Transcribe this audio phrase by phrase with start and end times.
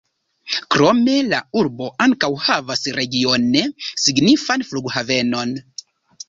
[0.75, 3.63] Krome la urbo ankaŭ havas regione
[4.07, 5.55] signifan flughavenon.